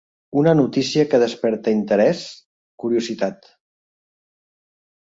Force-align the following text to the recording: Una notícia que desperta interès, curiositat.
Una 0.43 0.53
notícia 0.59 1.05
que 1.11 1.19
desperta 1.25 1.75
interès, 1.81 2.23
curiositat. 2.87 3.55